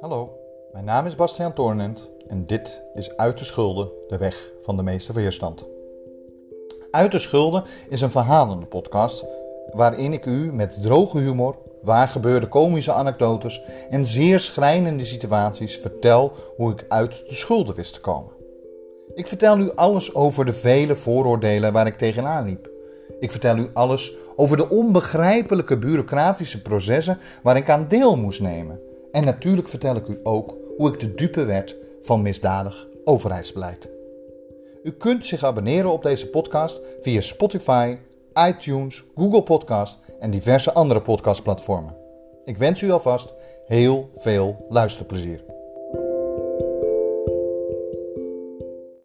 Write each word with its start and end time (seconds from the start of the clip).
Hallo, 0.00 0.38
mijn 0.72 0.84
naam 0.84 1.06
is 1.06 1.14
Bastiaan 1.14 1.52
Toornent 1.52 2.10
en 2.28 2.46
dit 2.46 2.82
is 2.94 3.16
Uit 3.16 3.38
de 3.38 3.44
Schulden, 3.44 3.90
de 4.08 4.18
weg 4.18 4.52
van 4.60 4.76
de 4.76 4.82
meeste 4.82 5.12
weerstand. 5.12 5.66
Uit 6.90 7.12
de 7.12 7.18
Schulden 7.18 7.64
is 7.88 8.00
een 8.00 8.10
verhalende 8.10 8.66
podcast 8.66 9.24
waarin 9.70 10.12
ik 10.12 10.26
u 10.26 10.52
met 10.52 10.82
droge 10.82 11.18
humor, 11.18 11.56
waargebeurde 11.82 12.48
komische 12.48 12.92
anekdotes 12.92 13.62
en 13.90 14.04
zeer 14.04 14.40
schrijnende 14.40 15.04
situaties 15.04 15.76
vertel 15.76 16.32
hoe 16.56 16.72
ik 16.72 16.84
uit 16.88 17.28
de 17.28 17.34
schulden 17.34 17.74
wist 17.74 17.94
te 17.94 18.00
komen. 18.00 18.32
Ik 19.14 19.26
vertel 19.26 19.58
u 19.58 19.72
alles 19.74 20.14
over 20.14 20.44
de 20.44 20.52
vele 20.52 20.96
vooroordelen 20.96 21.72
waar 21.72 21.86
ik 21.86 21.98
tegenaan 21.98 22.44
liep. 22.44 22.70
Ik 23.20 23.30
vertel 23.30 23.56
u 23.56 23.70
alles 23.72 24.16
over 24.36 24.56
de 24.56 24.70
onbegrijpelijke 24.70 25.78
bureaucratische 25.78 26.62
processen 26.62 27.18
waar 27.42 27.56
ik 27.56 27.70
aan 27.70 27.88
deel 27.88 28.16
moest 28.16 28.40
nemen. 28.40 28.87
En 29.18 29.24
natuurlijk 29.24 29.68
vertel 29.68 29.96
ik 29.96 30.06
u 30.06 30.20
ook 30.22 30.54
hoe 30.76 30.92
ik 30.92 31.00
de 31.00 31.14
dupe 31.14 31.44
werd 31.44 31.76
van 32.00 32.22
misdadig 32.22 32.86
overheidsbeleid. 33.04 33.90
U 34.82 34.92
kunt 34.92 35.26
zich 35.26 35.44
abonneren 35.44 35.90
op 35.90 36.02
deze 36.02 36.30
podcast 36.30 36.80
via 37.00 37.20
Spotify, 37.20 37.96
iTunes, 38.48 39.04
Google 39.14 39.42
Podcast 39.42 39.98
en 40.20 40.30
diverse 40.30 40.72
andere 40.72 41.02
podcastplatformen. 41.02 41.96
Ik 42.44 42.58
wens 42.58 42.82
u 42.82 42.90
alvast 42.90 43.34
heel 43.66 44.10
veel 44.14 44.66
luisterplezier. 44.68 45.44